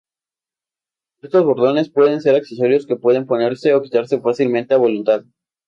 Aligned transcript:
Estos 1.21 1.45
bordones 1.45 1.91
pueden 1.91 2.21
ser 2.21 2.33
accesorios 2.33 2.87
que 2.87 2.95
pueden 2.95 3.27
ponerse 3.27 3.75
o 3.75 3.83
quitarse 3.83 4.19
fácilmente 4.19 4.73
a 4.73 4.77
voluntad. 4.77 5.25